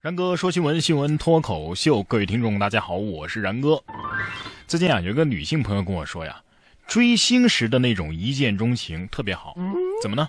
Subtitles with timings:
[0.00, 3.82] 然哥说新闻，新闻脱口秀，各位听众，大家好，我是然哥。
[4.68, 6.40] 最近啊，有一个女性朋友跟我说呀，
[6.86, 9.56] 追星时的那种一见钟情特别好。
[10.00, 10.28] 怎么呢？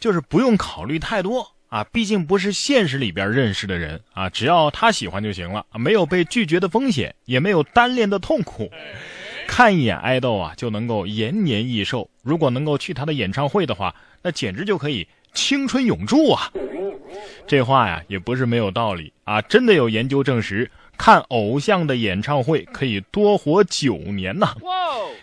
[0.00, 8.68] 就是不用考虑太多啊，毕竟不是现实里边认识的人啊，只要他喜欢就行了，没有被拒绝的风险，也没有单恋的痛苦。
[9.46, 12.10] 看一眼爱豆啊，就能够延年益寿。
[12.22, 16.50] 如果能够去他的演唱会的话，那简直就可以青春永驻啊！
[17.46, 24.48] 这话呀也不是没有道理啊，真的有研究证实，看偶像的演唱会可以多活九年呢。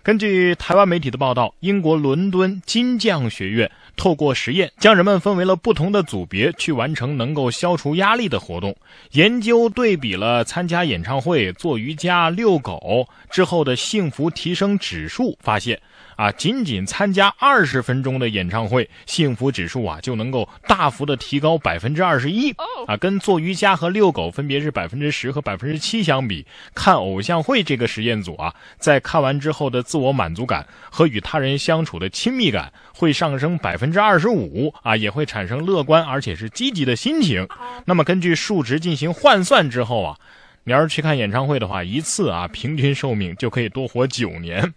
[0.02, 8.76] 根据台湾媒体的报道，英国伦敦金匠学院透过实验，将人们分为了不同的组别，去完成能够消除压力的活动。
[9.12, 15.80] 研究对比了参加演唱会、做瑜伽、遛狗之后的幸福提升指数，发现。
[16.16, 22.52] 啊，仅仅参加二十分钟的演唱会，幸福指数啊就能够大幅的提高百分之二十一
[22.88, 37.48] 啊，跟做瑜伽和遛狗分别是百分之十和百分之七相比，看偶像会这个实验组啊，在看完之后的自我满足感和与他人相处的亲密感会上升百分之二十五啊，也会产生乐观而且是积极的心情。
[37.86, 40.17] 那么根据数值进行换算之后啊，
[40.64, 44.73] 你要是去看演唱会的话，一次啊平均寿命就可以多活九年。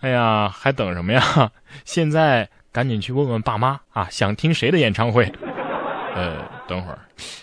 [0.00, 1.22] 哎呀，还等什么呀？
[1.84, 5.32] 现在赶紧去问问爸妈啊，想听谁的演唱会？
[6.14, 6.98] 呃，等会儿，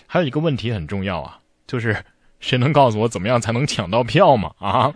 [0.06, 1.96] 还有一个问题很重要啊，就是
[2.40, 4.52] 谁能告诉我怎么样才能抢到票吗？
[4.58, 4.92] 啊？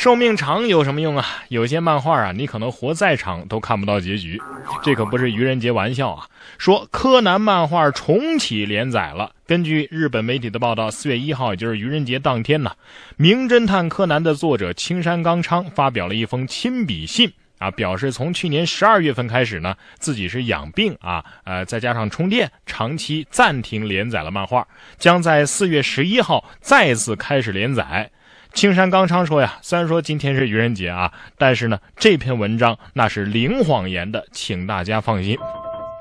[0.00, 1.26] 寿命长有什么用啊？
[1.48, 4.40] 有些漫画啊，你可能活再长都看不到结局。
[4.82, 6.26] 这可不是愚人节玩笑啊！
[6.56, 9.32] 说柯南漫画重启连载了。
[9.46, 12.70] 根据日本媒体的报道，四月一号，也就是愚人节当天呢，
[13.18, 28.10] 《名侦探柯南》的作者青山刚昌发表了一封亲笔信啊，表示从去年十二月份开始呢，自己是养病啊，呃，再加上充电，长期暂停连载了漫画，将在四月十一号再次开始连载。
[28.52, 35.38] 青山刚昌说呀，虽然说今天是愚人节啊，但是呢，这篇文章那是零谎言的，请大家放心。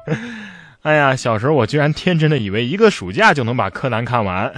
[0.82, 4.52] 哎呀，小时候我居然天真的以为一个暑假就能把柯南看完，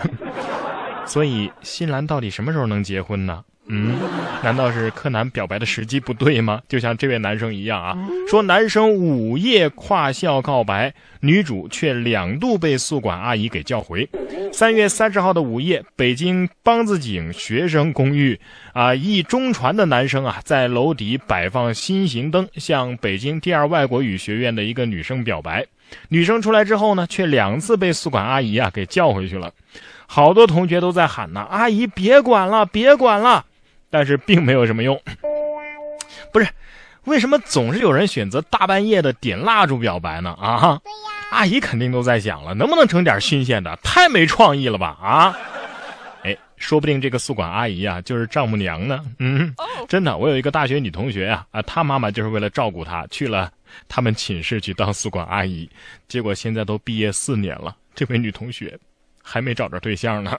[1.06, 3.44] 所以新兰到底什么时候能结婚呢？
[3.67, 3.97] 嗯，
[4.44, 6.61] 难道是柯南表白的时机不对吗？
[6.67, 14.09] 就像这位男生一样啊，说男生午夜跨校告白，女主却两度被宿管阿姨给叫回。
[14.51, 18.38] 三月三十号的午夜，北京梆子井学生公寓
[18.73, 25.66] 啊，一中传的男生啊，在楼底摆放心形灯，向北京第二外国语学院的一个女生表白。
[26.09, 29.51] 女生出来之后呢，却两次被宿管阿姨啊给叫回去了。
[30.07, 33.45] 好多同学都在喊呢：“阿姨别管了，别管了。”
[33.91, 35.00] 但是并没有什么用，
[36.34, 36.47] 不是？
[37.06, 40.38] 为什么总是有人选择大半夜的点蜡烛表白呢？
[40.40, 43.75] 啊，对呀，阿姨肯定都在想了，能不能整点新鲜的？
[43.81, 44.96] 太没创意了吧？
[45.02, 45.35] 啊，
[46.22, 49.03] 哎，说不定这个宿管阿姨啊，就是丈母娘呢。
[49.18, 49.52] 嗯，
[49.90, 53.52] 真的，我有一个大学女同学啊，啊，她妈妈就是为了照顾她，去了
[53.90, 55.68] 他们寝室去当宿管阿姨，
[56.08, 58.78] 结果现在都毕业四年了，这位女同学
[59.23, 60.38] 还没找着对象呢。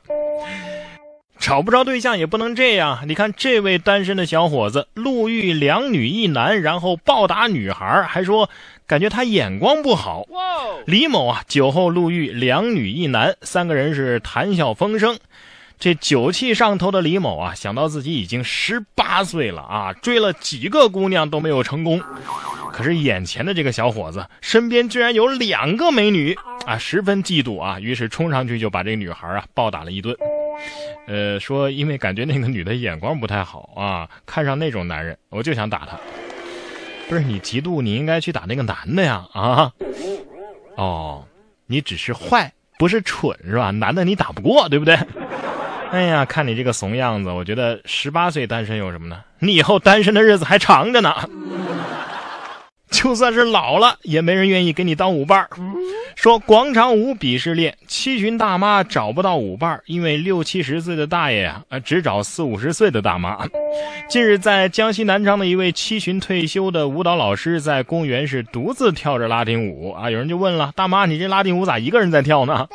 [1.43, 3.01] 找不着对象也不能这样。
[3.09, 8.49] 你看这位单身的小伙子，路遇两女一男，然后暴打女孩，还说
[8.87, 10.25] 感觉他眼光不好。
[10.87, 15.19] 李某啊，酒后路遇两女一男，三个人是谈笑风生。
[15.81, 22.01] 这酒气上头的李某啊，想到自己已经十八岁了啊，追了几个姑娘都没有成功。
[22.73, 30.17] 可是眼前的这个小伙子身边居然有两个美女啊，十分嫉妒啊，于是冲上去就把这个女孩啊暴打了一顿。
[31.07, 35.99] 呃，说因为感觉那个女的眼光不太好啊，看上那种男人，我就想打他。
[37.09, 39.73] 不是你嫉妒，你应该去打那个男的呀啊！
[40.77, 41.25] 哦，
[41.67, 43.71] 你只是坏，不是蠢是吧？
[43.71, 44.97] 男的你打不过，对不对？
[45.91, 49.23] 哎呀，看你这个怂样子，我觉得十八岁单身有什么呢？
[49.41, 51.15] 你以后单身的日子还长着呢。
[53.03, 55.49] 就算是老了，也没人愿意给你当舞伴
[56.15, 63.39] 说广场舞鄙视链，七旬大妈找不到舞伴因为六七十岁的大爷呀，呃，只找四五十岁的大妈。
[64.09, 70.11] 近日，在江西南昌的一位七旬退休的舞蹈老师，在公园是独自跳着拉丁舞啊。
[70.11, 72.69] 有人就问了，大妈，你这拉丁舞咋一个人在跳呢？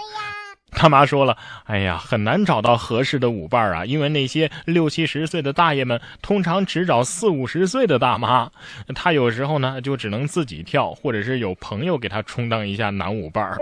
[0.78, 1.36] 他妈说了
[1.66, 8.52] ：“哎呀，很难找到合适的舞伴啊，因为那些六七十岁的大爷们通常只找四五十岁的大妈。
[8.94, 13.58] 他有时候呢，就只能自己跳，或者是有朋友给他充当一下男舞伴。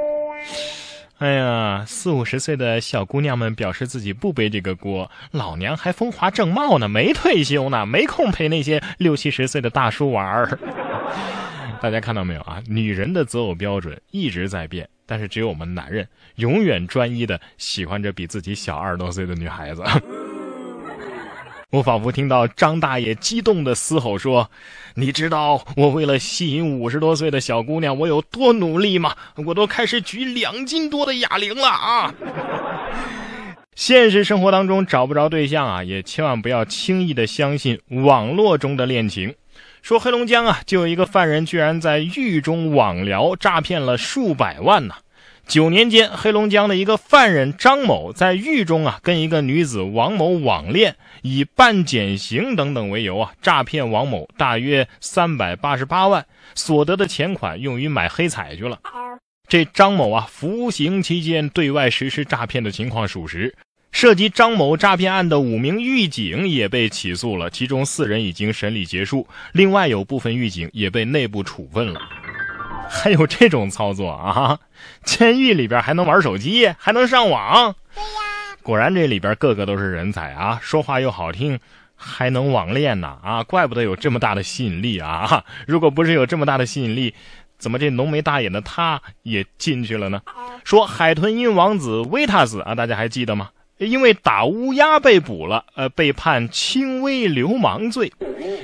[1.20, 10.60] 哎呀，四五十岁的小姑娘们表示自己不背这个锅，老娘还风华正茂呢，没退休呢，没空陪那些六七十岁的大叔玩儿。
[11.82, 12.62] 大家看到没有啊？
[12.68, 19.84] 女人的择偶标准一直在变。”但是只有我们男人永远专一的喜欢着比自己小二十多岁的女孩子。
[21.72, 24.50] 我仿佛听到张大爷激动的嘶吼说
[24.96, 29.14] ：“你知道我为了吸引五十多岁的小姑娘，我有多努力吗？
[29.46, 32.14] 我都开始举两斤多的哑铃了啊！”
[33.76, 39.36] 现实生活当中找不着对象啊，也千万不要轻易的相信网络中的恋情。
[39.86, 44.96] 说黑龙江啊，就有一个犯人居然在狱中网聊诈骗了数百万呢。
[45.48, 58.80] 九年间，黑龙江的一个犯人张某在狱中啊，跟一个女子王某网恋，以办减刑等等为由啊，诈骗王某大约三百八十八万，所得的钱款用于买黑彩去了。
[59.48, 63.54] 这张某啊，服刑期间对外实施诈骗的情况属实。
[63.96, 72.02] 涉及张某诈骗案的五名狱警也被起诉了，其中四人已经审理结束，另外有部分狱警也被内部处分了。
[72.92, 74.60] 还有这种操作啊！
[75.06, 77.74] 监狱里边还能玩手机，还能上网。
[77.96, 80.60] 对呀，果然这里边个个都是人才啊！
[80.62, 81.58] 说话又好听，
[81.96, 83.44] 还能网恋呢啊！
[83.44, 85.46] 怪不得有这么大的吸引力啊！
[85.66, 87.14] 如果不是有这么大的吸引力，
[87.58, 90.22] 怎么这浓眉大眼的他也进去了呢？
[90.66, 93.52] 说海豚音王子维塔斯啊，大家还记得吗？
[93.78, 98.12] 因为打乌鸦被捕了，呃，被判轻微流氓罪。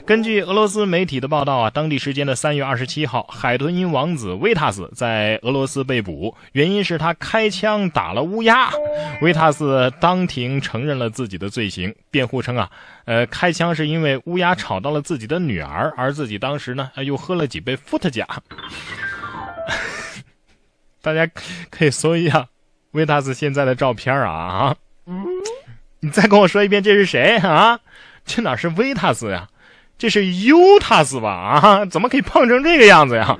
[0.06, 8.72] 根据俄罗斯媒体的报道啊，当地时间的三月二十七号，海豚音王子维塔斯在俄罗斯被捕，原因是他开枪打了乌鸦。
[9.22, 12.72] 维塔斯当庭承认了自己的罪行，辩护称啊，
[13.04, 18.26] 呃，开枪是因为乌鸦吵到了自己的女儿，而自己当时呢又喝了几杯伏特加。
[21.02, 21.30] 大家
[21.70, 22.48] 可以搜一下
[22.92, 24.76] 维塔斯现在的照片啊啊！
[26.04, 27.80] 你再跟我说一遍，这是谁啊？
[28.26, 29.48] 这哪是维塔斯呀？
[30.00, 31.30] 这是尤塔斯吧？
[31.30, 33.38] 啊，怎么可以胖成这个样子呀？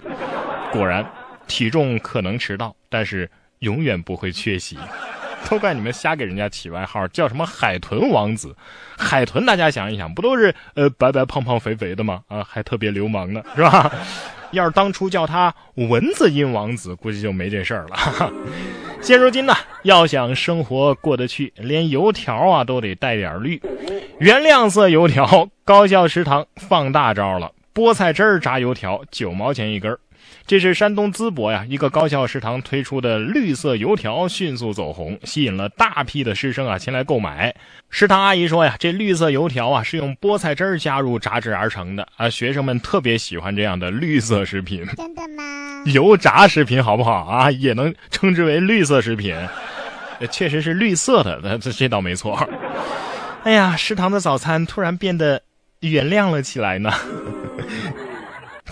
[0.72, 1.04] 果然，
[1.48, 3.30] 体重可能迟到，但是
[3.60, 4.78] 永远不会缺席。
[5.50, 8.56] 都怪你们瞎给人家起外号，叫什么海豚王子？
[8.96, 12.22] 海豚，大家想一想，不都是呃白白胖胖肥肥的吗？
[12.28, 13.92] 啊，还特别流氓呢，是吧？
[14.52, 18.32] 要是当初叫他蚊子音王子，估计就没这事儿了。
[19.02, 23.60] 现如今呢，要想生活过得去，连油条啊都得带点绿。
[24.20, 30.00] 原亮色油条，高校食堂放大招了，菠菜汁儿炸油条九毛钱一根儿。
[30.48, 37.56] 这是山东淄博呀，一个高校食堂推出的绿色油条迅速走红，吸引了大批的师生啊前来购买。
[37.90, 44.86] 食堂阿姨说呀，这绿色油条啊是用菠菜汁儿加入炸制而成的啊，学生们特别喜欢这样的绿色食品。
[44.98, 45.84] 真的吗？
[45.86, 47.50] 油炸食品好不好啊？
[47.52, 49.36] 也能称之为绿色食品，
[50.30, 52.48] 确实是绿色的，这这倒没错。
[53.44, 55.42] 哎呀，食堂的早餐突然变得
[55.80, 56.92] 原谅了起来呢。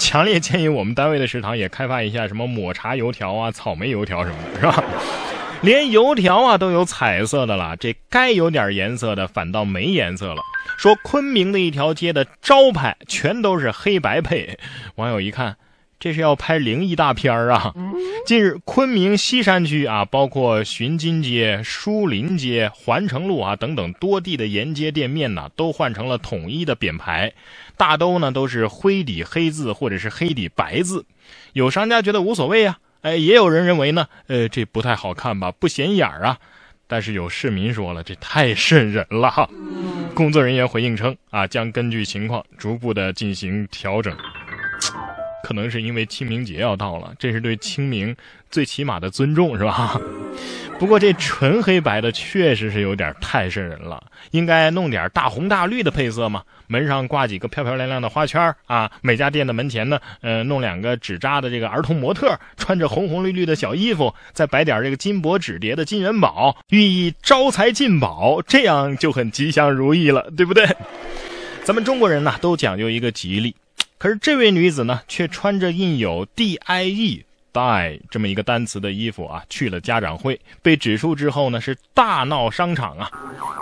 [0.09, 4.83] 强烈建议我们单位的食堂也开发一下什么抹茶油条啊、草莓油条什么的，是吧？
[5.61, 10.41] 连油条啊都有彩色的了， 这该有点颜色的反倒没颜色了。
[10.79, 14.57] 说昆明的一条街的招牌全都是黑白配，
[14.95, 15.57] 网友一看。
[15.99, 17.73] 这是要拍灵异大片儿啊！
[18.25, 27.33] 近日，昆明西山区啊，包括寻金街、书林街、环城路啊等等多地的沿街店面呢，都换成了统一的匾牌，
[27.75, 31.05] 大都呢都是灰底黑字或者是黑底白字。
[31.51, 36.37] 有商家觉得无所谓啊，哎，也有人认为呢，呃，这不太好看吧，不显眼啊。
[36.87, 39.49] 但是有市民说了，这太瘆人了。
[40.15, 44.15] 工作人员回应称啊，将根据情况逐步的进行调整。
[45.49, 48.15] 可能是因为清明节要到了，这是对清明
[48.51, 49.99] 最起码的尊重，是吧？
[50.77, 56.43] 不过这纯黑白的确实是有点太瘆人了，应该弄点大红大绿的配色嘛。
[56.67, 70.67] 门上挂几个漂漂亮亮的花圈啊，每家店的门前呢，呃，弄两个纸扎的这个儿童模特，穿着红红绿绿的小衣服，再摆点这个金箔纸叠的金元宝，寓意招财进宝，这样就很吉祥如意了，对不对？
[71.63, 73.55] 咱们中国人呢，都讲究一个吉利。
[73.99, 83.11] 可是这位女子呢，却穿着印有 D I E die 这么一个单词的衣服啊，去了家长会，被指出之后呢，是大闹商场啊。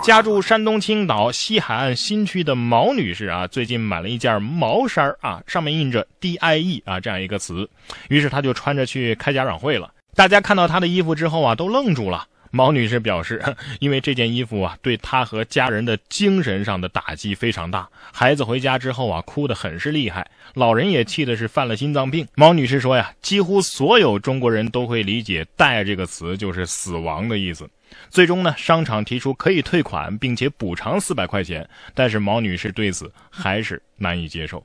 [0.00, 7.68] 家住山东青岛西海岸新区的毛女士啊，最近买了一件毛衫啊，上面印着 D I E 啊这样一个词，
[8.08, 9.92] 于是她就穿着去开家长会了。
[10.14, 12.28] 大家看到她的衣服之后啊，都愣住了。
[12.50, 13.42] 毛女士表示，
[13.80, 17.88] 因为这件衣服啊，对她和家人的精神上的打击非常大。
[18.12, 22.26] 孩子回家之后啊，哭得很是厉害，老人也气的是犯了心脏病。
[22.34, 27.68] 毛女士说呀，几乎所有中国人都会理解“带”这个词就是死亡的意思。
[28.10, 34.60] 最终呢，商场提出可以退款，并且补偿四百块钱，但是毛女士对此还是难以接受。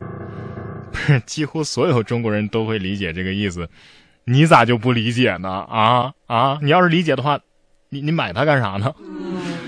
[0.92, 3.70] 不是，几乎所有中国人都会理解这个意思。
[4.26, 5.50] 你咋就不理解呢？
[5.70, 6.60] 啊啊！
[6.62, 7.40] 你要是理解的话，
[7.94, 8.94] 你你买它干啥呢？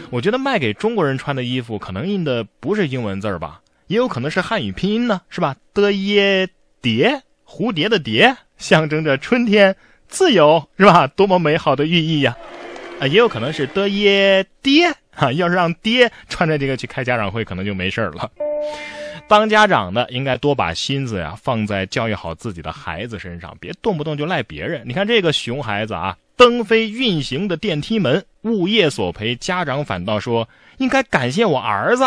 [0.10, 5.56] 我觉得卖给中国人穿的衣服，可能印的不是英文字儿吧，也有可能是汉语拼音呢，是吧？
[5.74, 6.50] 的耶
[6.82, 9.76] 蝶，蝴蝶的蝶，象征着春天、
[10.08, 11.06] 自由，是吧？
[11.08, 12.36] 多么美好的寓意呀！
[13.00, 18.32] 啊，也有可能是的耶爹哈，要是让爹穿着这个去开家长会，可能就没事了。
[19.28, 24.84] 当家长的应该多把心思呀放在教育好自己的孩子身上，别动不动就赖别人。
[24.86, 32.04] 你看这个熊孩子啊，蹬飞运行的电梯门，物业索赔，家长反倒说应该感谢我儿子。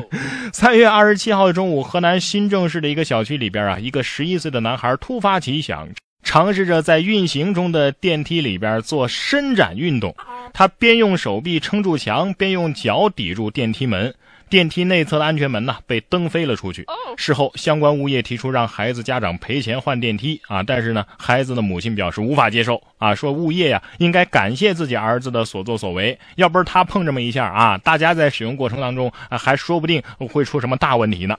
[0.52, 5.88] 三月二十七号中午，河南新郑市的一个小区里边啊，一个十一岁的男孩突发奇想，
[6.22, 10.14] 尝试着在运行中的电梯里边做伸展运动。
[10.54, 14.14] 他边用手臂撑住墙，边用脚抵住电梯门。
[14.48, 16.86] 电梯内侧的安全门呢被蹬飞了出去。
[17.16, 31.36] 事后，相关物业提出让孩子家长赔钱换电梯啊，但是呢，孩子的母亲表示无法接受啊，说物业呀应该感谢自己儿子的所作所为，要不是他碰这么一下啊，大家在使用过程当中啊还说不定会出什么大问题呢。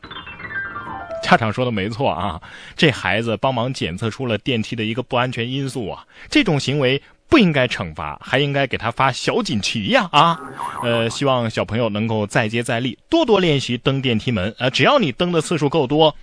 [1.23, 2.41] 家长说的没错啊，
[2.75, 7.01] 这孩子帮忙检测出了电梯的一个不安全因素啊，这种行为。
[7.29, 10.07] 不应该惩罚，还应该给他发小锦旗呀！
[10.11, 10.39] 啊，
[10.81, 14.53] 呃，希望小朋友能够再接再厉，多多练习登电梯门。
[14.57, 16.15] 呃，只要你登的次数够多，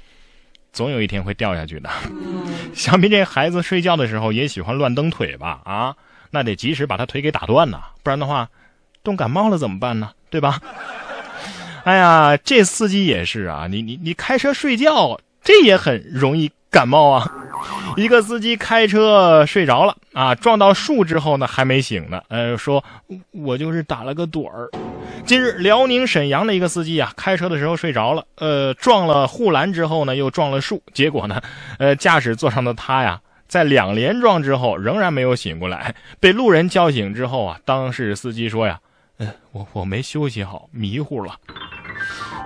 [0.72, 1.90] 总有一天会掉下去的。
[2.74, 5.60] 想必这孩子睡觉的时候也喜欢乱蹬腿吧？
[5.64, 5.94] 啊，
[6.30, 8.48] 那得及时把他腿给打断呐，不然的话，
[9.02, 10.10] 冻感冒了怎么办呢？
[10.30, 10.60] 对吧？
[11.84, 17.30] 哎呀，这司机也是啊，你你你开车睡觉，这也很容易感冒啊。
[17.96, 22.82] 一个司机开车睡着了啊，撞到树之后呢还没醒呢，呃，说
[23.30, 24.68] 我就是打了个盹儿。
[25.24, 31.40] 近日，辽宁沈阳的一个司机啊，开车的时候睡着了，呃，撞了护栏之后呢又撞了树，结果呢，
[31.78, 38.80] 呃，驾驶座上的他呀，在两连撞之后仍然没有醒过来，被路人叫醒之后啊，当事司机说呀，
[39.18, 41.36] 嗯，我我没休息好，迷糊了。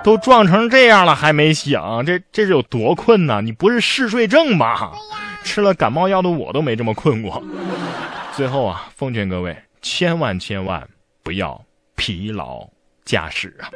[0.09, 3.43] 都撞成这样了还没醒，这这是有多困呢？
[3.43, 4.91] 你不是嗜睡症吧？
[5.45, 7.45] 吃了感冒药的我都没这么困过。
[8.33, 10.89] 最后啊，奉劝各位千万千万
[11.23, 11.63] 不要
[11.95, 12.67] 疲劳
[13.05, 13.69] 驾驶啊！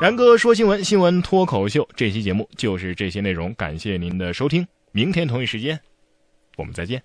[0.00, 5.78] 然哥说新闻，新闻脱口秀，这期节目就是这些内容，感谢您的收听，明天同一时间
[6.56, 7.02] 我们再见。